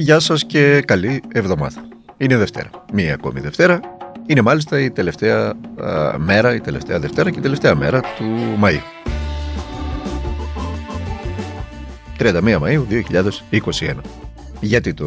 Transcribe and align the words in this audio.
Γεια 0.00 0.20
σας 0.20 0.44
και 0.44 0.80
καλή 0.80 1.22
εβδομάδα. 1.32 1.88
Είναι 2.16 2.36
Δευτέρα. 2.36 2.70
Μία 2.92 3.14
ακόμη 3.14 3.40
Δευτέρα. 3.40 3.80
Είναι 4.26 4.40
μάλιστα 4.40 4.80
η 4.80 4.90
τελευταία 4.90 5.52
μέρα, 6.18 6.54
η 6.54 6.60
τελευταία 6.60 6.98
Δευτέρα 6.98 7.30
και 7.30 7.38
η 7.38 7.42
τελευταία 7.42 7.74
μέρα 7.74 8.00
του 8.00 8.24
Μαΐου. 8.62 8.80
31 12.18 12.58
Μαΐου 12.58 12.82
2021. 12.88 13.94
Γιατί 14.60 14.94
το 14.94 15.06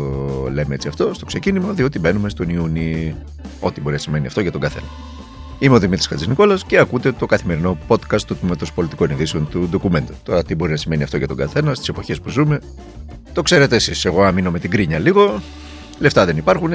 λέμε 0.52 0.74
έτσι 0.74 0.88
αυτό 0.88 1.14
στο 1.14 1.26
ξεκίνημα, 1.26 1.72
διότι 1.72 2.00
μπαίνουμε 2.00 2.30
στον 2.30 2.50
Ιούνι. 2.50 3.16
Ό,τι 3.60 3.82
μπορεί 3.82 3.94
να 3.94 4.02
σημαίνει 4.02 4.28
αυτό 4.28 4.42
για 4.42 4.52
τον 4.52 4.62
καθένα. 4.62 4.88
Είμαι 5.60 5.76
ο 5.76 5.80
Δημήτρης 5.80 6.08
Χατζηνικόλας 6.08 6.66
και 6.66 6.78
ακούτε 6.78 7.12
το 7.12 7.26
καθημερινό 7.26 7.78
podcast 7.88 8.22
του 8.22 8.36
Τμήματος 8.36 8.74
Πολιτικών 8.74 9.10
Ειδήσεων 9.10 9.48
του 9.50 9.70
Documento. 9.74 10.14
Τώρα, 10.24 10.44
τι 10.44 10.56
μπορεί 10.56 10.72
να 10.72 10.78
σημαίνει 10.78 11.04
αυτό 11.04 11.18
για 11.18 11.28
τον 11.28 11.38
καθένα 11.38 11.74
στις 11.74 11.88
εποχές 11.88 12.22
που 12.22 12.30
ζούμε, 12.30 12.60
το 13.34 13.42
ξέρετε 13.42 13.76
εσείς. 13.76 14.06
Εγώ 14.06 14.24
αμήνω 14.24 14.52
με 14.52 14.60
την 14.60 14.70
κρίνια 14.70 15.00
λίγο. 15.00 15.42
Λεφτά 16.00 16.26
δεν 16.26 16.38
υπάρχουν, 16.38 16.72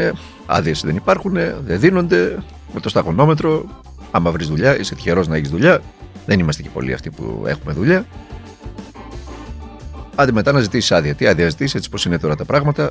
άδειες 0.46 0.82
δεν 0.84 0.96
υπάρχουν, 0.96 1.32
δεν 1.64 1.80
δίνονται. 1.80 2.38
Με 2.74 2.80
το 2.80 2.88
σταγονόμετρο, 2.88 3.64
άμα 4.10 4.30
βρεις 4.30 4.48
δουλειά, 4.48 4.78
είσαι 4.78 4.94
τυχερός 4.94 5.28
να 5.28 5.36
έχεις 5.36 5.50
δουλειά. 5.50 5.80
Δεν 6.26 6.38
είμαστε 6.38 6.62
και 6.62 6.68
πολλοί 6.72 6.92
αυτοί 6.92 7.10
που 7.10 7.44
έχουμε 7.46 7.72
δουλειά. 7.72 8.06
Άντε 10.14 10.32
μετά 10.32 10.52
να 10.52 10.60
ζητήσεις 10.60 10.92
άδεια. 10.92 11.14
Τι 11.14 11.26
άδεια 11.26 11.48
ζητήσεις, 11.48 11.74
έτσι 11.74 11.90
πώ 11.90 11.98
είναι 12.06 12.18
τώρα 12.18 12.36
τα 12.36 12.44
πράγματα. 12.44 12.90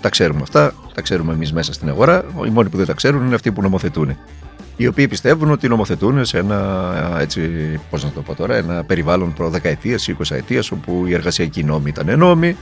Τα 0.00 0.08
ξέρουμε 0.08 0.40
αυτά, 0.42 0.74
τα 0.94 1.00
ξέρουμε 1.02 1.32
εμείς 1.32 1.52
μέσα 1.52 1.72
στην 1.72 1.88
αγορά. 1.88 2.24
Οι 2.46 2.50
μόνοι 2.50 2.68
που 2.68 2.76
δεν 2.76 2.86
τα 2.86 2.92
ξέρουν 2.92 3.26
είναι 3.26 3.34
αυτοί 3.34 3.52
που 3.52 3.62
νομοθετούν. 3.62 4.16
Οι 4.76 4.86
οποίοι 4.86 5.08
πιστεύουν 5.08 5.50
ότι 5.50 5.68
νομοθετούν 5.68 6.24
σε 6.24 6.38
ένα, 6.38 7.16
έτσι, 7.20 7.40
πώς 7.90 8.04
να 8.04 8.10
το 8.10 8.20
πω 8.20 8.34
τώρα, 8.34 8.54
ένα 8.54 8.84
περιβάλλον 8.84 9.32
προ 9.32 9.48
δεκαετία 9.48 9.96
ή 10.06 10.16
20 10.18 10.36
ετία, 10.36 10.62
όπου 10.72 11.04
οι 11.06 11.14
εργασιακοί 11.14 11.64
νόμοι 11.64 11.88
ήταν 11.88 12.18
νόμοι, 12.18 12.56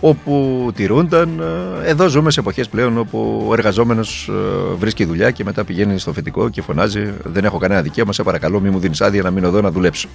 όπου 0.00 0.70
τηρούνταν. 0.74 1.42
Εδώ 1.84 2.08
ζούμε 2.08 2.30
σε 2.30 2.40
εποχές 2.40 2.68
πλέον 2.68 2.98
όπου 2.98 3.44
ο 3.48 3.52
εργαζόμενος 3.52 4.28
ε, 4.28 4.74
βρίσκει 4.78 5.04
δουλειά 5.04 5.30
και 5.30 5.44
μετά 5.44 5.64
πηγαίνει 5.64 5.98
στο 5.98 6.12
φετικό 6.12 6.48
και 6.48 6.62
φωνάζει: 6.62 7.12
Δεν 7.24 7.44
έχω 7.44 7.58
κανένα 7.58 7.82
δικαίωμα, 7.82 8.12
σε 8.12 8.22
παρακαλώ, 8.22 8.60
μην 8.60 8.72
μου 8.72 8.78
δίνεις 8.78 9.00
άδεια 9.00 9.22
να 9.22 9.30
μείνω 9.30 9.46
εδώ 9.46 9.60
να 9.60 9.70
δουλέψω. 9.70 10.08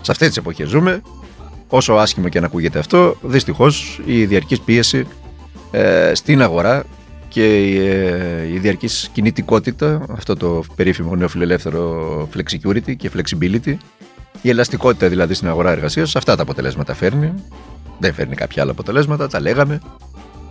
Σε 0.00 0.10
αυτές 0.10 0.28
τις 0.28 0.36
εποχές 0.36 0.68
ζούμε 0.68 1.00
όσο 1.68 1.92
άσχημο 1.92 2.28
και 2.28 2.40
να 2.40 2.46
ακούγεται 2.46 2.78
αυτό, 2.78 3.16
δυστυχώς 3.22 4.00
η 4.04 4.24
διαρκής 4.24 4.60
πίεση 4.60 5.06
ε, 5.70 6.14
στην 6.14 6.42
αγορά 6.42 6.84
και 7.28 7.68
η, 7.68 7.86
ε, 7.86 8.48
η 8.52 8.58
διαρκής 8.58 9.10
κινητικότητα, 9.12 10.06
αυτό 10.10 10.36
το 10.36 10.62
περίφημο 10.76 11.16
νεοφιλελεύθερο 11.16 12.28
flexicurity 12.36 12.96
και 12.96 13.10
flexibility, 13.16 13.76
η 14.42 14.48
ελαστικότητα 14.48 15.08
δηλαδή 15.08 15.34
στην 15.34 15.48
αγορά 15.48 15.70
εργασίας, 15.70 16.16
αυτά 16.16 16.36
τα 16.36 16.42
αποτελέσματα 16.42 16.94
φέρνει. 16.94 17.32
Δεν 18.04 18.14
φέρνει 18.14 18.34
κάποια 18.34 18.62
άλλα 18.62 18.70
αποτελέσματα, 18.70 19.28
τα 19.28 19.40
λέγαμε. 19.40 19.80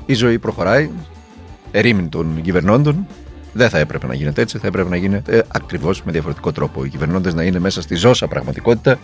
Η 0.06 0.14
ζωή 0.14 0.40
προχωράει, 0.40 0.90
ερήμην 1.72 2.10
των 2.10 2.42
κυβερνώντων. 2.42 3.08
Δεν 3.54 3.70
θα 3.70 3.80
έπρεπε 3.80 4.08
να 4.08 4.14
γίνεται 4.14 4.42
έτσι, 4.42 4.58
θα 4.58 4.68
έπρεπε 4.68 4.90
να 4.90 4.96
γίνεται 4.96 5.46
ακριβώς 5.48 6.04
με 6.04 6.12
διαφορετικό 6.12 6.52
τρόπο. 6.52 6.86
Οι 6.86 6.90
κυβερνώντες 6.90 7.34
να 7.34 7.44
είναι 7.44 7.60
μέσα 7.60 7.82
στη 7.82 7.96
ζώσα 7.96 8.28
πραγματικότητα 8.28 9.00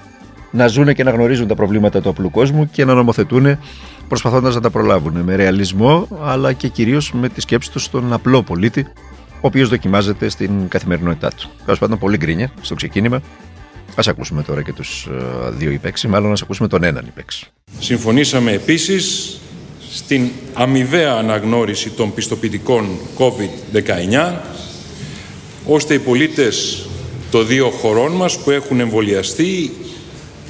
να 0.51 0.67
ζουν 0.67 0.93
και 0.93 1.03
να 1.03 1.11
γνωρίζουν 1.11 1.47
τα 1.47 1.55
προβλήματα 1.55 2.01
του 2.01 2.09
απλού 2.09 2.31
κόσμου 2.31 2.69
και 2.71 2.85
να 2.85 2.93
νομοθετούν 2.93 3.57
προσπαθώντας 4.07 4.55
να 4.55 4.61
τα 4.61 4.69
προλάβουν 4.69 5.19
με 5.19 5.35
ρεαλισμό 5.35 6.07
αλλά 6.23 6.53
και 6.53 6.67
κυρίως 6.67 7.13
με 7.13 7.29
τη 7.29 7.41
σκέψη 7.41 7.71
τους 7.71 7.83
στον 7.83 8.13
απλό 8.13 8.43
πολίτη 8.43 8.87
ο 9.35 9.47
οποίος 9.47 9.69
δοκιμάζεται 9.69 10.29
στην 10.29 10.67
καθημερινότητά 10.67 11.29
του. 11.29 11.49
Τέλος 11.65 11.79
πάντων, 11.79 11.97
πολύ 11.97 12.17
γκρίνια 12.17 12.51
στο 12.61 12.75
ξεκίνημα. 12.75 13.21
Α 13.95 14.03
ακούσουμε 14.07 14.43
τώρα 14.43 14.61
και 14.61 14.73
τους 14.73 15.07
ε, 15.11 15.49
δύο 15.49 15.71
υπέξι, 15.71 16.07
μάλλον 16.07 16.31
ας 16.31 16.41
ακούσουμε 16.41 16.67
τον 16.67 16.83
έναν 16.83 17.05
υπέξι. 17.07 17.45
Συμφωνήσαμε 17.79 18.51
επίσης 18.51 19.37
στην 19.91 20.29
αμοιβαία 20.53 21.13
αναγνώριση 21.13 21.89
των 21.89 22.13
πιστοποιητικών 22.13 22.87
COVID-19, 23.17 24.33
ώστε 25.65 25.93
οι 25.93 25.99
πολίτες 25.99 26.85
των 27.31 27.47
δύο 27.47 27.69
χωρών 27.69 28.11
μας 28.11 28.37
που 28.37 28.51
έχουν 28.51 28.79
εμβολιαστεί 28.79 29.71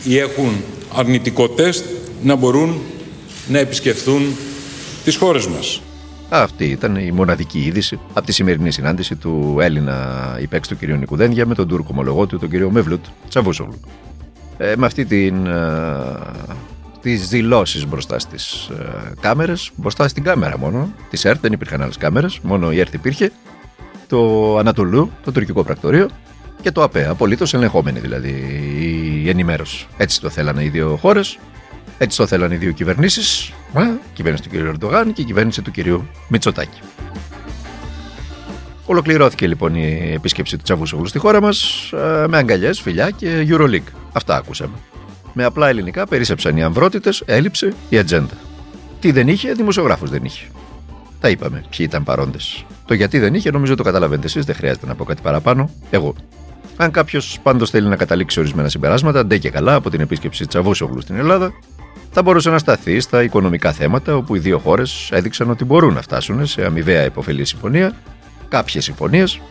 ή 0.03 0.17
έχουν 0.17 0.63
αρνητικό 0.93 1.49
τεστ 1.49 1.85
να 2.23 2.35
μπορούν 2.35 2.81
να 3.47 3.59
επισκεφθούν 3.59 4.35
τις 5.03 5.15
χώρες 5.15 5.47
μας. 5.47 5.81
Αυτή 6.29 6.65
ήταν 6.65 6.95
η 6.95 7.11
μοναδική 7.11 7.59
είδηση 7.59 7.99
από 8.13 8.25
τη 8.25 8.31
σημερινή 8.31 8.71
συνάντηση 8.71 9.15
του 9.15 9.57
Έλληνα 9.59 10.37
υπέξ 10.41 10.67
του 10.67 10.77
κ. 10.77 10.83
Νικουδένδια 10.83 11.45
με 11.45 11.55
τον 11.55 11.67
Τούρκο 11.67 11.87
ομολογό 11.91 12.25
του, 12.25 12.39
τον 12.39 12.49
κ. 12.49 12.53
Μευλούτ 12.71 13.05
Τσαβούσογλου. 13.29 13.79
Ε, 14.57 14.73
με 14.77 14.85
αυτή 14.85 15.05
την. 15.05 15.47
Ε, 15.47 15.63
τις 17.01 17.27
δηλώσεις 17.27 17.87
μπροστά 17.87 18.19
στις 18.19 18.67
ε, 18.67 19.13
κάμερες, 19.19 19.71
μπροστά 19.75 20.07
στην 20.07 20.23
κάμερα 20.23 20.57
μόνο, 20.57 20.93
της 21.09 21.25
ΕΡΤ, 21.25 21.41
δεν 21.41 21.51
υπήρχαν 21.53 21.81
άλλες 21.81 21.97
κάμερες, 21.97 22.39
μόνο 22.39 22.71
η 22.71 22.79
ΕΡΤ 22.79 22.93
υπήρχε, 22.93 23.31
το 24.07 24.57
Ανατολού, 24.57 25.11
το 25.23 25.31
τουρκικό 25.31 25.63
πρακτορείο, 25.63 26.09
και 26.61 26.71
το 26.71 26.83
ΑΠΕ. 26.83 27.07
Απολύτως 27.07 27.53
ελεγχόμενη 27.53 27.99
δηλαδή 27.99 28.29
η 29.23 29.29
ενημέρωση. 29.29 29.87
Έτσι 29.97 30.21
το 30.21 30.29
θέλανε 30.29 30.63
οι 30.63 30.69
δύο 30.69 30.97
χώρες, 31.01 31.39
έτσι 31.97 32.17
το 32.17 32.27
θέλανε 32.27 32.53
οι 32.53 32.57
δύο 32.57 32.71
κυβερνήσεις. 32.71 33.53
Η 33.77 33.99
κυβέρνηση 34.13 34.43
του 34.43 34.49
κ. 34.49 34.53
Ερντογάν 34.53 35.13
και 35.13 35.21
η 35.21 35.25
κυβέρνηση 35.25 35.61
του 35.61 35.71
κ. 35.71 35.75
Μητσοτάκη. 36.27 36.79
Ολοκληρώθηκε 38.85 39.47
λοιπόν 39.47 39.75
η 39.75 40.11
επίσκεψη 40.13 40.57
του 40.57 40.63
Τσαβούσογλου 40.63 41.05
στη 41.05 41.19
χώρα 41.19 41.41
μας 41.41 41.89
ε, 41.91 42.25
με 42.27 42.37
αγκαλιές, 42.37 42.81
φιλιά 42.81 43.09
και 43.09 43.47
Euroleague. 43.49 43.91
Αυτά 44.11 44.35
ακούσαμε. 44.35 44.73
Με 45.33 45.43
απλά 45.43 45.67
ελληνικά 45.69 46.07
περίσεψαν 46.07 46.57
οι 46.57 46.63
αμβρότητες, 46.63 47.23
έλειψε 47.25 47.73
η 47.89 47.97
ατζέντα. 47.97 48.37
Τι 48.99 49.11
δεν 49.11 49.27
είχε, 49.27 49.53
δημοσιογράφου 49.53 50.07
δεν 50.07 50.25
είχε. 50.25 50.45
Τα 51.19 51.29
είπαμε, 51.29 51.63
ποιοι 51.69 51.85
ήταν 51.89 52.03
παρόντες. 52.03 52.65
Το 52.85 52.93
γιατί 52.93 53.19
δεν 53.19 53.33
είχε, 53.33 53.51
νομίζω 53.51 53.75
το 53.75 53.83
καταλαβαίνετε 53.83 54.27
εσείς, 54.27 54.45
δεν 54.45 54.55
χρειάζεται 54.55 54.85
να 54.85 54.95
πω 54.95 55.03
κάτι 55.03 55.21
παραπάνω. 55.21 55.69
Εγώ. 55.89 56.15
Αν 56.77 56.91
κάποιος 56.91 57.39
πάντως 57.43 57.69
θέλει 57.69 57.87
να 57.87 57.95
καταλήξει 57.95 58.39
ορισμένα 58.39 58.69
συμπεράσματα, 58.69 59.25
ντε 59.25 59.37
και 59.37 59.49
καλά 59.49 59.73
από 59.73 59.89
την 59.89 59.99
επίσκεψη 59.99 60.45
Τσαβούσογλου 60.45 61.01
στην 61.01 61.15
Ελλάδα, 61.15 61.53
θα 62.11 62.21
μπορούσε 62.21 62.49
να 62.49 62.57
σταθεί 62.57 62.99
στα 62.99 63.23
οικονομικά 63.23 63.71
θέματα, 63.71 64.15
όπου 64.15 64.35
οι 64.35 64.39
δύο 64.39 64.59
χώρες 64.59 65.09
έδειξαν 65.11 65.49
ότι 65.49 65.65
μπορούν 65.65 65.93
να 65.93 66.01
φτάσουν 66.01 66.45
σε 66.45 66.65
αμοιβαία 66.65 67.05
υποφελή 67.05 67.45
συμφωνία, 67.45 67.93
κάποιες 68.47 68.83
συμφωνίες. 68.83 69.41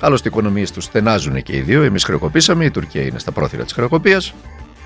Άλλωστε, 0.00 0.28
οι 0.28 0.30
οικονομίες 0.34 0.70
τους 0.70 0.84
στενάζουν 0.84 1.42
και 1.42 1.56
οι 1.56 1.60
δύο. 1.60 1.82
Εμείς 1.82 2.04
χρεοκοπήσαμε, 2.04 2.64
η 2.64 2.70
Τουρκία 2.70 3.02
είναι 3.02 3.18
στα 3.18 3.32
πρόθυρα 3.32 3.62
της 3.62 3.72
χρεοκοπίας. 3.72 4.34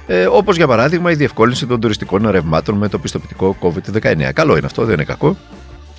Ε, 0.07 0.27
Όπως 0.27 0.57
για 0.57 0.67
παράδειγμα 0.67 1.11
η 1.11 1.15
διευκόλυνση 1.15 1.67
των 1.67 1.81
τουριστικών 1.81 2.29
ρευμάτων 2.31 2.77
με 2.77 2.89
το 2.89 2.99
πιστοποιητικό 2.99 3.57
COVID-19. 3.61 4.33
Καλό 4.33 4.57
είναι 4.57 4.67
αυτό, 4.67 4.85
δεν 4.85 4.95
είναι 4.95 5.05
κακό 5.05 5.37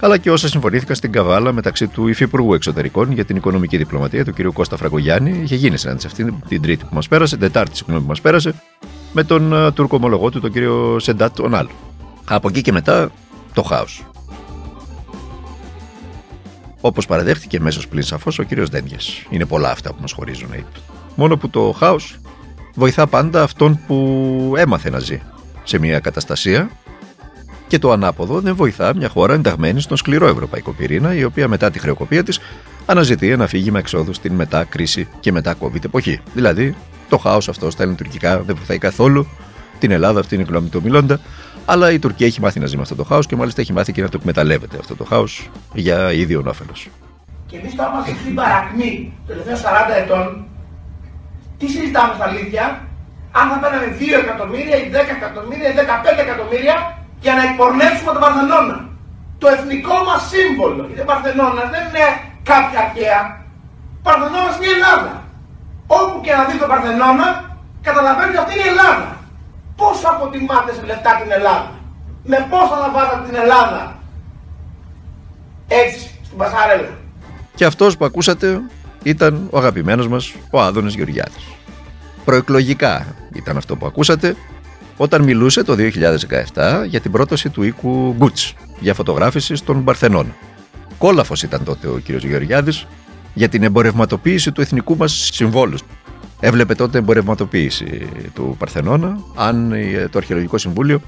αλλά 0.02 0.18
και 0.18 0.32
όσα 0.32 0.48
συμφωνήθηκαν 0.48 0.96
στην 0.96 1.12
Καβάλα 1.12 1.52
μεταξύ 1.52 1.88
του 1.88 2.08
Υφυπουργού 2.08 2.54
Εξωτερικών 2.54 3.12
για 3.12 3.26
την 3.26 3.36
οικονομική 3.36 3.78
διπλωματία, 3.78 4.26
του 4.26 4.34
κ. 4.34 4.54
Κώστα 4.54 4.78
Φραγκογιάννη. 4.78 5.40
Είχε 5.44 5.56
γίνει 5.56 5.78
συνάντηση 5.78 6.08
αυτή 6.08 6.34
την 6.48 6.62
Τρίτη 6.62 6.86
που 6.86 6.96
μας 6.96 7.08
πέρασε, 7.08 7.38
την 7.38 7.48
Τετάρτη 7.48 7.78
συγγνώμη 7.78 8.02
που 8.02 8.08
μας 8.08 8.22
πέρασε, 8.22 8.54
με 9.14 9.24
τον 9.24 9.52
uh, 9.54 9.74
Τούρκο 9.74 9.96
ομολογό 9.96 10.30
του, 10.30 10.40
τον 10.40 10.52
κ. 10.52 10.56
Σεντάτ 11.02 11.40
Ονάλ. 11.40 11.68
Από 12.26 12.48
εκεί 12.48 12.62
και 12.62 12.72
μετά 12.72 13.12
το 13.54 13.62
χάος. 13.62 14.06
Όπως 16.82 17.06
παραδέχτηκε 17.06 17.60
μέσω 17.60 17.82
πλήν 17.90 18.04
σαφώς 18.04 18.40
ο 18.40 18.44
κ. 18.44 18.54
Δένδια. 18.54 18.98
Είναι 19.30 19.46
πολλά 19.46 19.72
αυτά 19.72 19.90
που 19.90 19.98
μας 20.02 20.12
χωρίζουν, 20.12 20.50
είπε. 20.54 20.66
Μόνο 21.16 21.38
που 21.38 21.50
το 21.50 21.72
χάος 21.78 22.20
βοηθά 22.76 23.08
πάντα 23.08 23.44
αυτόν 23.44 23.80
που 23.88 24.54
έμαθε 24.58 24.90
να 24.90 25.00
ζει 25.00 25.22
σε 25.64 25.80
μια 25.80 26.00
καταστασία 26.00 26.70
και 27.68 27.80
το 27.80 27.92
ανάποδο 27.92 28.40
δεν 28.42 28.56
βοηθά 28.56 28.96
μια 28.96 29.10
χώρα 29.10 29.34
ενταγμένη 29.34 29.82
στον 29.82 29.98
σκληρό 29.98 30.28
ευρωπαϊκό 30.28 30.72
πυρήνα, 30.72 31.16
η 31.16 31.24
οποία 31.24 31.48
μετά 31.48 31.72
τη 31.72 31.80
χρεοκοπία 31.80 32.24
της 32.24 32.40
αναζητεί 32.86 33.30
ένα 33.30 33.48
φύγημα 33.48 33.80
εξόδου 33.80 34.14
στην 34.14 34.34
μετά 34.34 34.64
κρίση 34.64 35.08
και 35.20 35.32
μετά 35.32 35.56
COVID 35.62 35.86
εποχή. 35.86 36.20
Δηλαδή, 36.34 36.76
το 37.10 37.18
χάος 37.18 37.50
αυτό 37.50 37.70
στα 37.70 37.84
ελληνοτουρκικά 37.84 38.40
δεν 38.40 38.56
βοηθάει 38.56 38.78
καθόλου 38.78 39.28
την 39.80 39.92
Ελλάδα, 39.92 40.20
αυτή 40.20 40.36
είναι 40.36 40.44
η 40.44 40.48
γνώμη 40.50 40.70
του 40.70 40.82
μιλώντα, 40.84 41.20
αλλά 41.66 41.92
η 41.92 42.00
Τουρκία 42.00 42.28
έχει 42.28 42.42
μάθει 42.42 42.60
να 42.60 42.66
ζει 42.66 42.76
με 42.76 42.82
αυτό 42.82 42.96
το 42.96 43.04
χάος 43.04 43.26
και 43.26 43.36
μάλιστα 43.36 43.62
έχει 43.62 43.74
μάθει 43.74 43.92
και 43.92 44.02
να 44.02 44.10
το 44.10 44.18
εκμεταλλεύεται 44.20 44.78
αυτό 44.80 44.96
το 44.96 45.04
χάος 45.04 45.50
για 45.74 46.12
ίδιο 46.12 46.44
όφελος. 46.48 46.90
Και 47.48 47.58
εμείς 47.58 47.76
τώρα 47.76 47.90
είμαστε 47.94 48.12
στην 48.22 48.36
παρακμή 48.36 49.14
των 49.28 49.36
τελευταίων 49.36 49.58
40 49.58 49.96
ετών. 50.04 50.46
Τι 51.58 51.68
συζητάμε 51.74 52.14
στα 52.18 52.26
αλήθεια, 52.30 52.66
αν 53.40 53.46
θα 53.50 53.58
παίρναμε 53.62 53.88
2 54.00 54.18
εκατομμύρια 54.26 54.76
ή 54.84 54.86
10 54.96 55.16
εκατομμύρια 55.18 55.68
ή 55.72 55.74
15 55.74 56.26
εκατομμύρια 56.26 56.76
για 57.24 57.34
να 57.38 57.42
εκπορνεύσουμε 57.48 58.12
τον 58.16 58.22
Παρθενώνα. 58.26 58.78
Το 59.42 59.48
εθνικό 59.56 59.98
μας 60.08 60.22
σύμβολο. 60.34 60.82
Γιατί 60.88 61.02
ο 61.06 61.08
Παρθενώνα 61.12 61.64
δεν 61.74 61.82
είναι 61.88 62.06
κάποια 62.52 62.80
αρχαία. 62.86 63.22
Ο 64.00 64.04
Παρθενώνας 64.08 64.56
είναι 64.58 64.70
η 64.72 64.76
Ελλάδα. 64.78 65.14
Όπου 65.88 66.22
και 66.22 66.32
να 66.32 66.44
δεις 66.46 66.58
τον 66.60 66.68
Παρθενώνα, 66.68 67.58
καταλαβαίνεις 67.82 68.30
ότι 68.30 68.38
αυτή 68.38 68.54
είναι 68.54 68.68
η 68.68 68.72
Ελλάδα. 68.74 69.18
Πώς 69.76 70.06
αποτιμάτες 70.06 70.76
σε 70.76 70.86
λεφτά 70.86 71.12
την 71.22 71.32
Ελλάδα. 71.32 71.72
Με 72.24 72.48
πόσα 72.50 72.76
θα 72.84 72.90
βάζατε 72.94 73.26
την 73.28 73.36
Ελλάδα. 73.36 74.00
Έτσι, 75.68 76.10
στην 76.26 76.38
Πασαρέλα. 76.38 76.90
Και 77.56 77.66
αυτός 77.66 77.98
που 77.98 78.06
ακούσατε 78.06 78.62
ήταν 79.04 79.48
ο 79.52 79.58
αγαπημένος 79.58 80.08
μας, 80.08 80.34
ο 80.52 80.62
Άδωνης 80.62 80.96
Γεωργιάδης. 80.96 81.46
Προεκλογικά 82.26 83.16
ήταν 83.34 83.58
αυτό 83.58 83.76
που 83.76 83.86
ακούσατε 83.86 84.36
όταν 84.98 85.24
μιλούσε 85.24 85.64
το 85.64 85.76
2017 85.76 86.84
για 86.86 87.00
την 87.00 87.12
πρόταση 87.12 87.50
του 87.50 87.64
οίκου 87.64 88.16
Γκούτς 88.18 88.54
για 88.80 88.94
φωτογράφηση 88.94 89.56
στον 89.56 89.84
Παρθενώνα. 89.84 90.36
Κόλαφος 90.98 91.44
ήταν 91.44 91.64
τότε 91.64 91.88
ο 91.88 92.02
κ. 92.06 92.10
Γεωργιάδη 92.10 92.72
για 93.38 93.50
την 93.50 93.64
εμπορευματοποίηση 93.64 94.52
του 94.52 94.62
εθνικού 94.62 94.98
μας 94.98 95.30
συμβόλου. 95.34 95.78
Έβλεπε 96.40 96.76
τότε 96.76 96.98
εμπορευματοποίηση 96.98 98.10
του 98.34 98.56
Παρθενώνα, 98.60 99.20
αν 99.36 99.74
το 100.12 100.18
Αρχαιολογικό 100.18 100.58
Συμβούλιο 100.58 101.02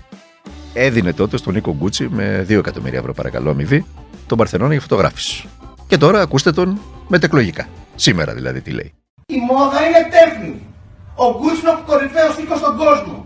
έδινε 0.73 1.13
τότε 1.13 1.37
στον 1.37 1.53
Νίκο 1.53 1.75
Γκούτσι 1.77 2.07
με 2.11 2.45
2 2.49 2.51
εκατομμύρια 2.51 2.99
ευρώ 2.99 3.13
παρακαλώ 3.13 3.49
αμοιβή 3.49 3.85
τον 4.27 4.37
Παρθενώνα 4.37 4.71
για 4.71 4.81
φωτογράφηση. 4.81 5.47
Και 5.87 5.97
τώρα 5.97 6.21
ακούστε 6.21 6.51
τον 6.51 6.79
μετεκλογικά. 7.07 7.67
Σήμερα 7.95 8.33
δηλαδή 8.33 8.61
τι 8.61 8.71
λέει. 8.71 8.93
Η 9.25 9.39
μόδα 9.49 9.79
είναι 9.87 10.07
τέχνη. 10.11 10.61
Ο 11.15 11.25
Γκούτσι 11.37 11.59
είναι 11.61 11.69
ο 11.69 11.83
κορυφαίος 11.85 12.37
οίκος 12.37 12.57
στον 12.57 12.77
κόσμο. 12.77 13.25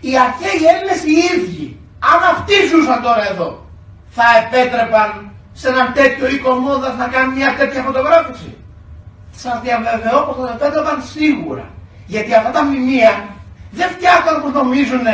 Οι 0.00 0.12
αρχαίοι 0.18 0.60
Έλληνες 0.72 1.00
οι 1.10 1.14
ίδιοι, 1.32 1.76
αν 1.98 2.36
αυτοί 2.36 2.54
ζούσαν 2.70 3.02
τώρα 3.02 3.30
εδώ, 3.32 3.66
θα 4.10 4.24
επέτρεπαν 4.42 5.29
σε 5.60 5.68
έναν 5.74 5.88
τέτοιο 5.98 6.26
οίκο 6.34 6.50
μόδα 6.64 6.88
να 7.02 7.06
κάνει 7.14 7.30
μια 7.38 7.50
τέτοια 7.58 7.80
φωτογράφηση. 7.88 8.50
Σας 9.42 9.56
διαβεβαιώ 9.64 10.20
πως 10.26 10.34
θα 10.38 10.44
το 10.46 10.52
επέτρεπαν 10.56 10.98
σίγουρα. 11.14 11.66
Γιατί 12.12 12.30
αυτά 12.38 12.50
τα 12.56 12.62
μνημεία 12.66 13.12
δεν 13.78 13.88
φτιάχνουν 13.94 14.34
όπως 14.38 14.52
νομίζουν 14.60 15.06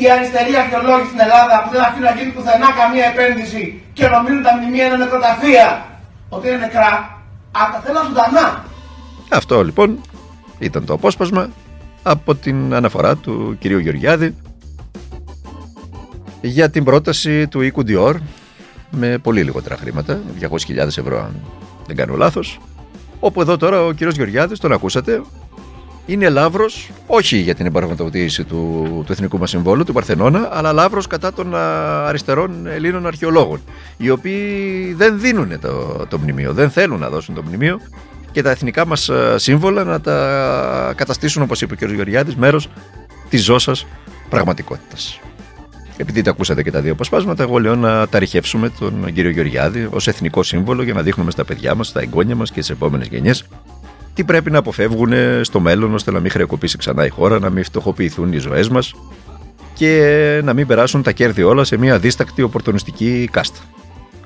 οι 0.00 0.04
αριστεροί 0.14 0.52
αρχαιολόγοι 0.62 1.06
στην 1.10 1.20
Ελλάδα 1.26 1.54
που 1.62 1.68
δεν 1.74 1.82
αφήνουν 1.86 2.06
να 2.10 2.14
γίνει 2.16 2.30
πουθενά 2.36 2.68
καμία 2.80 3.06
επένδυση 3.12 3.64
και 3.96 4.04
νομίζουν 4.14 4.42
τα 4.48 4.52
μνημεία 4.56 4.84
είναι 4.86 4.98
νεκροταφεία. 5.04 5.66
Ότι 6.34 6.44
είναι 6.48 6.60
νεκρά. 6.66 6.92
Αλλά 7.56 7.68
τα 7.72 7.78
θέλουν 7.84 8.02
ζωντανά. 8.08 8.46
Αυτό 9.38 9.56
λοιπόν 9.68 9.88
ήταν 10.58 10.82
το 10.84 10.92
απόσπασμα 10.98 11.42
από 12.02 12.30
την 12.34 12.74
αναφορά 12.74 13.16
του 13.16 13.56
κυρίου 13.60 13.78
Γεωργιάδη 13.78 14.36
για 16.40 16.70
την 16.70 16.84
πρόταση 16.84 17.48
του 17.48 17.60
οίκου 17.60 17.82
Dior 17.88 18.14
με 18.94 19.18
πολύ 19.18 19.42
λιγότερα 19.42 19.76
χρήματα, 19.76 20.20
200.000 20.40 20.76
ευρώ 20.76 21.20
αν 21.20 21.40
δεν 21.86 21.96
κάνω 21.96 22.16
λάθος, 22.16 22.60
όπου 23.20 23.40
εδώ 23.40 23.56
τώρα 23.56 23.84
ο 23.84 23.92
κύριος 23.92 24.16
Γεωργιάδης, 24.16 24.58
τον 24.58 24.72
ακούσατε, 24.72 25.22
είναι 26.06 26.28
λαύρος 26.28 26.90
όχι 27.06 27.36
για 27.36 27.54
την 27.54 27.66
εμπαραγματοποίηση 27.66 28.44
του, 28.44 29.02
του 29.06 29.12
εθνικού 29.12 29.38
μας 29.38 29.50
συμβόλου, 29.50 29.84
του 29.84 29.92
Παρθενώνα, 29.92 30.48
αλλά 30.52 30.72
λαύρος 30.72 31.06
κατά 31.06 31.32
των 31.32 31.54
αριστερών 31.54 32.66
Ελλήνων 32.66 33.06
αρχαιολόγων, 33.06 33.60
οι 33.96 34.10
οποίοι 34.10 34.92
δεν 34.96 35.20
δίνουν 35.20 35.60
το, 35.60 36.04
το 36.08 36.18
μνημείο, 36.18 36.52
δεν 36.52 36.70
θέλουν 36.70 36.98
να 36.98 37.08
δώσουν 37.08 37.34
το 37.34 37.42
μνημείο 37.42 37.80
και 38.32 38.42
τα 38.42 38.50
εθνικά 38.50 38.86
μας 38.86 39.10
σύμβολα 39.36 39.84
να 39.84 40.00
τα 40.00 40.92
καταστήσουν, 40.96 41.42
όπως 41.42 41.60
είπε 41.60 41.74
ο 41.74 41.76
κ. 41.76 41.90
Γεωργιάδης, 41.90 42.36
μέρος 42.36 42.68
της 43.28 43.44
ζώσας 43.44 43.86
πραγματικότητας. 44.28 45.20
Επειδή 45.96 46.22
τα 46.22 46.30
ακούσατε 46.30 46.62
και 46.62 46.70
τα 46.70 46.80
δύο 46.80 46.92
αποσπάσματα, 46.92 47.42
εγώ 47.42 47.58
λέω 47.58 47.76
να 47.76 48.08
τα 48.08 48.18
ρηχεύσουμε 48.18 48.68
τον 48.78 49.12
κύριο 49.12 49.30
Γεωργιάδη 49.30 49.88
ως 49.90 50.08
εθνικό 50.08 50.42
σύμβολο 50.42 50.82
για 50.82 50.94
να 50.94 51.02
δείχνουμε 51.02 51.30
στα 51.30 51.44
παιδιά 51.44 51.74
μας, 51.74 51.88
στα 51.88 52.00
εγγόνια 52.00 52.34
μας 52.34 52.50
και 52.50 52.62
στι 52.62 52.72
επόμενες 52.72 53.06
γενιές 53.06 53.44
τι 54.14 54.24
πρέπει 54.24 54.50
να 54.50 54.58
αποφεύγουν 54.58 55.12
στο 55.42 55.60
μέλλον 55.60 55.94
ώστε 55.94 56.10
να 56.10 56.20
μην 56.20 56.30
χρεοκοπήσει 56.30 56.78
ξανά 56.78 57.06
η 57.06 57.08
χώρα, 57.08 57.38
να 57.38 57.50
μην 57.50 57.64
φτωχοποιηθούν 57.64 58.32
οι 58.32 58.38
ζωές 58.38 58.68
μας 58.68 58.94
και 59.74 60.40
να 60.44 60.52
μην 60.52 60.66
περάσουν 60.66 61.02
τα 61.02 61.12
κέρδη 61.12 61.42
όλα 61.42 61.64
σε 61.64 61.76
μια 61.76 61.98
δίστακτη 61.98 62.42
οπορτονιστική 62.42 63.28
κάστα. 63.32 63.58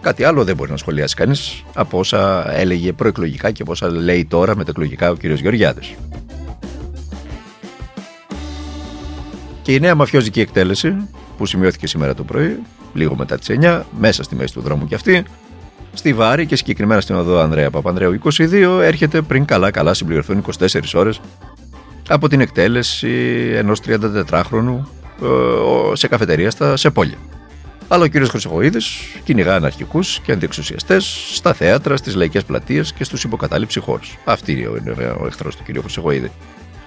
Κάτι 0.01 0.25
άλλο 0.25 0.45
δεν 0.45 0.57
μπορεί 0.57 0.71
να 0.71 0.77
σχολιάσει 0.77 1.15
κανείς 1.15 1.65
από 1.75 1.99
όσα 1.99 2.53
έλεγε 2.57 2.93
προεκλογικά 2.93 3.51
και 3.51 3.63
από 3.63 3.73
όσα 3.73 3.91
λέει 3.91 4.25
τώρα 4.25 4.57
μετεκλογικά 4.57 5.11
ο 5.11 5.15
κ. 5.15 5.25
Γεωργιάδης. 5.25 5.95
Και 9.63 9.75
η 9.75 9.81
νέα 9.81 9.95
μαφιόζικη 9.95 10.41
εκτέλεση 10.41 10.97
που 11.39 11.47
σημειώθηκε 11.47 11.87
σήμερα 11.87 12.15
το 12.15 12.25
πρωί, 12.25 12.59
λίγο 12.95 13.17
μετά 13.17 13.39
τις 13.39 13.49
9, 13.61 13.83
μέσα 13.99 14.23
στη 14.23 14.35
μέση 14.35 14.53
του 14.53 14.61
δρόμου 14.61 14.87
κι 14.87 14.95
αυτή, 14.95 15.25
στη 15.93 16.13
Βάρη 16.13 16.47
και 16.47 16.57
συγκεκριμένα 16.57 17.01
στην 17.01 17.15
οδό 17.15 17.39
Ανδρέα 17.39 17.71
Παπανδρέου 17.71 18.19
22, 18.39 18.81
έρχεται 18.83 19.23
πριν 19.23 19.45
καλά-καλά 19.45 19.95
συμπληρωθούν 19.95 20.45
24 20.59 20.81
ώρες 20.95 21.21
από 22.09 22.29
την 22.29 22.41
εκτέλεση 22.41 23.09
ενός 23.55 23.81
34χρονου 23.87 24.83
ε, 25.23 25.97
σε 25.97 26.09
καφετερία 26.09 26.51
στα 26.51 26.77
Σεπόλια. 26.77 27.17
Αλλά 27.89 28.05
ο 28.05 28.09
κ. 28.09 28.13
Χρυσοχοίδης 28.29 28.99
κυνηγά 29.25 29.55
αναρχικούς 29.55 30.21
και 30.21 30.33
αντιεξουσιαστές 30.33 31.31
στα 31.35 31.53
θέατρα, 31.53 31.97
στις 31.97 32.15
λαϊκές 32.15 32.45
πλατείες 32.45 32.93
και 32.93 33.05
στους 33.05 33.25
υποκατάληψη 33.25 33.81
χώρους. 33.81 34.19
Αυτή 34.25 34.53
είναι 34.53 35.17
ο 35.21 35.27
εχθρός 35.27 35.57
του 35.57 35.63
κ. 35.63 35.79
Χρυσοχοίδη. 35.81 36.31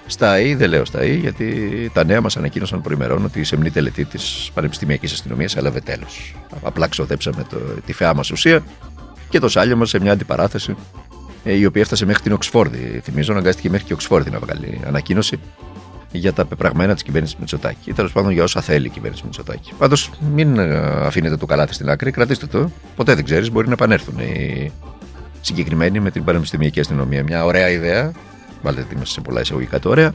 Στα 0.06 0.30
ΑΕ, 0.30 0.56
δεν 0.56 0.68
λέω 0.68 0.84
στα 0.84 0.98
ΑΕ, 0.98 1.12
γιατί 1.12 1.90
τα 1.94 2.04
νέα 2.04 2.20
μας 2.20 2.36
ανακοίνωσαν 2.36 2.80
προημερών 2.80 3.24
ότι 3.24 3.40
η 3.40 3.44
σεμνή 3.44 3.70
τελετή 3.70 4.04
της 4.04 4.50
Πανεπιστημιακής 4.54 5.12
Αστυνομίας 5.12 5.56
έλαβε 5.56 5.80
τέλος. 5.80 6.34
Απλά 6.62 6.88
ξοδέψαμε 6.88 7.44
το, 7.50 7.56
τη 7.86 7.92
φαιά 7.92 8.14
μας 8.14 8.30
ουσία 8.30 8.62
και 9.28 9.38
το 9.38 9.48
σάλιο 9.48 9.76
μας 9.76 9.88
σε 9.88 10.00
μια 10.00 10.12
αντιπαράθεση 10.12 10.76
ε, 11.44 11.52
η 11.54 11.64
οποία 11.64 11.82
έφτασε 11.82 12.06
μέχρι 12.06 12.22
την 12.22 12.32
Οξφόρδη. 12.32 13.00
Θυμίζω, 13.04 13.32
αναγκάστηκε 13.32 13.70
μέχρι 13.70 13.84
και 13.84 13.92
η 13.92 13.94
Οξφόρδη 13.94 14.30
να 14.30 14.38
βγάλει 14.38 14.80
ανακοίνωση 14.86 15.40
για 16.12 16.32
τα 16.32 16.44
πεπραγμένα 16.44 16.94
της 16.94 17.02
κυβέρνησης 17.02 17.36
Μητσοτάκη 17.36 17.90
ή 17.90 17.92
τέλος 17.92 18.12
πάντων 18.12 18.30
για 18.30 18.42
όσα 18.42 18.60
θέλει 18.60 18.86
η 18.86 18.90
κυβέρνηση 18.90 19.22
Μητσοτάκη. 19.24 19.72
Πάντως, 19.78 20.10
μην 20.34 20.58
ε, 20.58 20.76
αφήνετε 20.80 21.36
το 21.36 21.46
καλάθι 21.46 21.74
στην 21.74 21.90
άκρη, 21.90 22.10
κρατήστε 22.10 22.46
το. 22.46 22.70
Ποτέ 22.96 23.14
δεν 23.14 23.24
ξέρεις, 23.24 23.50
μπορεί 23.50 23.66
να 23.66 23.72
επανέλθουν 23.72 24.18
οι 24.18 24.72
συγκεκριμένοι 25.40 26.00
με 26.00 26.10
την 26.10 26.24
Πανεπιστημιακή 26.24 26.80
Αστυνομία. 26.80 27.22
Μια 27.22 27.44
ωραία 27.44 27.70
ιδέα, 27.70 28.12
βάλτε 28.62 28.82
τη 28.82 28.96
μέσα 28.96 29.12
σε 29.12 29.20
πολλά 29.20 29.40
εισαγωγικά 29.40 29.78
το 29.78 29.88
ωραία, 29.88 30.12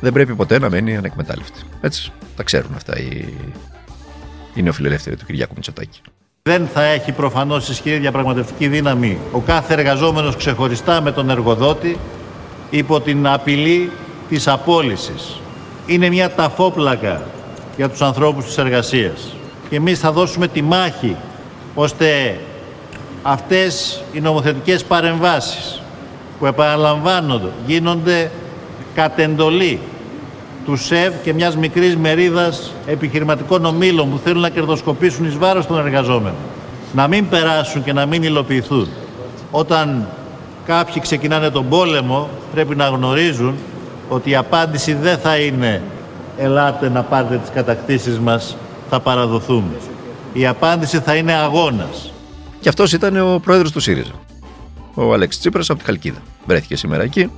δεν 0.00 0.12
πρέπει 0.12 0.34
ποτέ 0.34 0.58
να 0.58 0.70
μένει 0.70 0.96
ανεκμετάλλευτη. 0.96 1.60
Έτσι, 1.80 2.12
τα 2.36 2.42
ξέρουν 2.42 2.72
αυτά 2.74 2.98
οι, 2.98 3.34
οι 4.54 4.62
νεοφιλελεύθεροι 4.62 5.16
του 5.16 5.24
Κυριάκου 5.26 5.52
Μητσοτάκη. 5.54 6.00
Δεν 6.42 6.68
θα 6.74 6.82
έχει 6.82 7.12
προφανώς 7.12 7.68
ισχυρή 7.68 7.98
διαπραγματευτική 7.98 8.68
δύναμη 8.68 9.18
ο 9.32 9.38
κάθε 9.38 9.72
εργαζόμενος 9.72 10.36
ξεχωριστά 10.36 11.00
με 11.00 11.12
τον 11.12 11.30
εργοδότη 11.30 11.98
υπό 12.70 13.00
την 13.00 13.26
απειλή 13.26 13.90
της 14.28 14.48
απόλυσης. 14.48 15.40
Είναι 15.86 16.08
μια 16.08 16.30
ταφόπλακα 16.30 17.22
για 17.76 17.88
τους 17.88 18.02
ανθρώπους 18.02 18.44
της 18.44 18.58
εργασίας. 18.58 19.34
Και 19.68 19.76
εμείς 19.76 19.98
θα 19.98 20.12
δώσουμε 20.12 20.48
τη 20.48 20.62
μάχη 20.62 21.16
ώστε 21.74 22.38
αυτές 23.22 24.02
οι 24.12 24.20
νομοθετικές 24.20 24.84
παρεμβάσεις 24.84 25.81
που 26.42 26.48
επαναλαμβάνονται 26.48 27.48
γίνονται 27.66 28.30
κατ' 28.94 29.18
εντολή 29.18 29.80
του 30.64 30.76
ΣΕΒ 30.76 31.12
και 31.22 31.32
μιας 31.32 31.56
μικρής 31.56 31.96
μερίδας 31.96 32.72
επιχειρηματικών 32.86 33.64
ομίλων 33.64 34.10
που 34.10 34.20
θέλουν 34.24 34.40
να 34.40 34.48
κερδοσκοπήσουν 34.48 35.24
εις 35.24 35.38
βάρος 35.38 35.66
των 35.66 35.78
εργαζόμενων. 35.78 36.38
Να 36.92 37.08
μην 37.08 37.28
περάσουν 37.28 37.84
και 37.84 37.92
να 37.92 38.06
μην 38.06 38.22
υλοποιηθούν. 38.22 38.88
Όταν 39.50 40.08
κάποιοι 40.66 41.02
ξεκινάνε 41.02 41.50
τον 41.50 41.68
πόλεμο 41.68 42.28
πρέπει 42.52 42.76
να 42.76 42.86
γνωρίζουν 42.86 43.54
ότι 44.08 44.30
η 44.30 44.36
απάντηση 44.36 44.94
δεν 44.94 45.18
θα 45.18 45.36
είναι 45.36 45.82
«ελάτε 46.38 46.88
να 46.88 47.02
πάρετε 47.02 47.36
τις 47.36 47.50
κατακτήσεις 47.50 48.18
μας, 48.18 48.56
θα 48.90 49.00
παραδοθούμε». 49.00 49.74
Η 50.32 50.46
απάντηση 50.46 50.98
θα 50.98 51.14
είναι 51.14 51.32
αγώνας. 51.32 52.12
Και 52.60 52.68
αυτός 52.68 52.92
ήταν 52.92 53.16
ο 53.34 53.40
πρόεδρος 53.44 53.72
του 53.72 53.80
ΣΥΡΙΖΑ. 53.80 54.12
Ο 54.94 55.12
Αλέξης 55.12 55.40
Τσίπρας 55.40 55.70
από 55.70 55.78
τη 55.78 55.84
Χαλκίδα. 55.84 56.18
Βρέθηκε 56.46 56.76
σήμερα 56.76 57.02
εκεί 57.02 57.30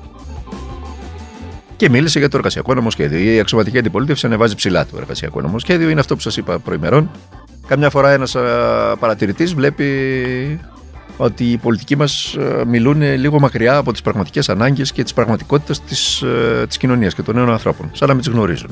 και 1.76 1.90
μίλησε 1.90 2.18
για 2.18 2.28
το 2.28 2.36
εργασιακό 2.36 2.74
νομοσχέδιο. 2.74 3.32
Η 3.32 3.40
αξιωματική 3.40 3.78
αντιπολίτευση 3.78 4.26
ανεβάζει 4.26 4.54
ψηλά 4.54 4.86
το 4.86 4.96
εργασιακό 4.96 5.40
νομοσχέδιο. 5.40 5.88
Είναι 5.88 6.00
αυτό 6.00 6.14
που 6.14 6.20
σας 6.20 6.36
είπα 6.36 6.58
προημερών. 6.58 7.10
Καμιά 7.66 7.90
φορά 7.90 8.10
ένας 8.10 8.36
παρατηρητής 8.98 9.54
βλέπει 9.54 10.60
ότι 11.16 11.44
οι 11.44 11.56
πολιτικοί 11.56 11.96
μας 11.96 12.36
μιλούν 12.66 13.02
λίγο 13.02 13.40
μακριά 13.40 13.76
από 13.76 13.92
τις 13.92 14.02
πραγματικές 14.02 14.48
ανάγκες 14.48 14.92
και 14.92 15.02
τις 15.02 15.14
πραγματικότητες 15.14 15.80
της 15.80 16.24
της 16.66 16.76
κοινωνίας 16.76 17.14
και 17.14 17.22
των 17.22 17.34
νέων 17.34 17.50
ανθρώπων, 17.50 17.90
σαν 17.92 18.08
να 18.08 18.14
μην 18.14 18.22
τις 18.22 18.32
γνωρίζουν. 18.32 18.70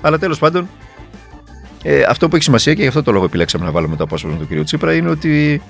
Αλλά 0.00 0.18
τέλος 0.18 0.38
πάντων, 0.38 0.68
ε, 1.82 2.02
αυτό 2.08 2.28
που 2.28 2.34
έχει 2.34 2.44
σημασία 2.44 2.74
και 2.74 2.82
γι' 2.82 2.88
αυτό 2.88 3.02
το 3.02 3.12
λόγο 3.12 3.24
επιλέξαμε 3.24 3.64
να 3.64 3.70
βάλουμε 3.70 3.96
το 3.96 4.04
απόσπασμα 4.04 4.38
του 4.38 4.46
κ. 4.46 4.64
Τσίπρα 4.64 4.94
είναι 4.94 5.10
ότι 5.10 5.62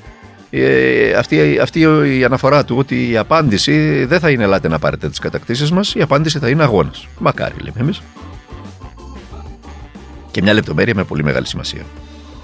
ε, 0.62 1.12
αυτή, 1.14 1.58
αυτή 1.58 1.80
η 2.18 2.24
αναφορά 2.24 2.64
του 2.64 2.76
ότι 2.76 3.10
η 3.10 3.16
απάντηση 3.16 4.04
δεν 4.04 4.20
θα 4.20 4.30
είναι 4.30 4.42
ελάτε 4.42 4.68
να 4.68 4.78
πάρετε 4.78 5.08
τις 5.08 5.18
κατακτήσεις 5.18 5.70
μας, 5.70 5.94
η 5.94 6.02
απάντηση 6.02 6.38
θα 6.38 6.48
είναι 6.48 6.62
αγώνας. 6.62 7.08
Μακάρι 7.18 7.54
λέμε 7.58 7.76
εμείς. 7.80 8.02
Και 10.30 10.42
μια 10.42 10.52
λεπτομέρεια 10.52 10.94
με 10.94 11.04
πολύ 11.04 11.24
μεγάλη 11.24 11.46
σημασία. 11.46 11.82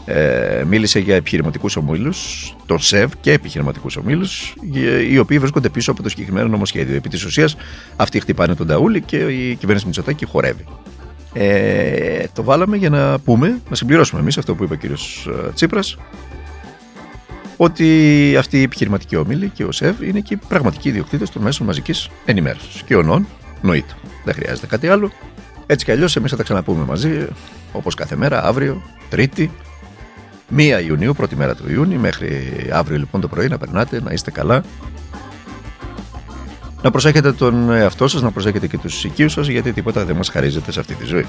Ε, 0.04 0.64
μίλησε 0.66 0.98
για 0.98 1.14
επιχειρηματικούς 1.14 1.76
ομίλους, 1.76 2.52
τον 2.66 2.78
ΣΕΒ 2.78 3.10
και 3.20 3.32
επιχειρηματικούς 3.32 3.96
ομίλους, 3.96 4.54
οι 5.10 5.18
οποίοι 5.18 5.38
βρίσκονται 5.38 5.68
πίσω 5.68 5.90
από 5.90 6.02
το 6.02 6.08
συγκεκριμένο 6.08 6.48
νομοσχέδιο. 6.48 6.96
Επί 6.96 7.08
της 7.08 7.24
ουσίας 7.24 7.56
αυτοί 7.96 8.20
χτυπάνε 8.20 8.54
τον 8.54 8.66
Ταούλη 8.66 9.00
και 9.00 9.16
η 9.16 9.54
κυβέρνηση 9.54 9.86
Μητσοτάκη 9.86 10.24
χορεύει. 10.24 10.64
Ε, 11.32 12.24
το 12.32 12.42
βάλαμε 12.42 12.76
για 12.76 12.90
να 12.90 13.18
πούμε, 13.18 13.60
να 13.68 13.76
συμπληρώσουμε 13.76 14.20
εμείς 14.20 14.38
αυτό 14.38 14.54
που 14.54 14.64
είπε 14.64 14.74
ο 14.74 14.76
κύριος 14.76 15.28
ε, 15.46 15.52
Τσίπρας, 15.52 15.96
ότι 17.62 18.36
αυτή 18.38 18.58
η 18.58 18.62
επιχειρηματική 18.62 19.16
όμιλη 19.16 19.48
και 19.48 19.64
ο 19.64 19.72
ΣΕΒ 19.72 20.02
είναι 20.02 20.20
και 20.20 20.34
οι 20.34 20.40
πραγματικοί 20.48 20.88
ιδιοκτήτες 20.88 21.30
των 21.30 21.42
μέσων 21.42 21.66
μαζικής 21.66 22.08
ενημέρωσης. 22.24 22.82
Και 22.82 22.96
ο 22.96 23.02
ΝΟΝ 23.02 23.26
νοείται. 23.62 23.92
Δεν 24.24 24.34
χρειάζεται 24.34 24.66
κάτι 24.66 24.88
άλλο. 24.88 25.12
Έτσι 25.66 25.84
κι 25.84 25.90
αλλιώς 25.90 26.16
εμείς 26.16 26.30
θα 26.30 26.36
τα 26.36 26.42
ξαναπούμε 26.42 26.84
μαζί, 26.84 27.26
όπως 27.72 27.94
κάθε 27.94 28.16
μέρα, 28.16 28.44
αύριο, 28.44 28.82
Τρίτη, 29.08 29.50
1 30.56 30.82
Ιουνίου, 30.86 31.12
πρώτη 31.12 31.36
μέρα 31.36 31.54
του 31.54 31.70
Ιούνιου, 31.70 32.00
μέχρι 32.00 32.52
αύριο 32.72 32.98
λοιπόν 32.98 33.20
το 33.20 33.28
πρωί 33.28 33.48
να 33.48 33.58
περνάτε, 33.58 34.00
να 34.00 34.12
είστε 34.12 34.30
καλά. 34.30 34.62
Να 36.82 36.90
προσέχετε 36.90 37.32
τον 37.32 37.70
εαυτό 37.70 38.08
σας, 38.08 38.22
να 38.22 38.30
προσέχετε 38.30 38.66
και 38.66 38.78
τους 38.78 39.04
οικείους 39.04 39.32
σας, 39.32 39.46
γιατί 39.46 39.72
τίποτα 39.72 40.04
δεν 40.04 40.16
μας 40.16 40.28
χαρίζεται 40.28 40.72
σε 40.72 40.80
αυτή 40.80 40.94
τη 40.94 41.04
ζωή. 41.04 41.26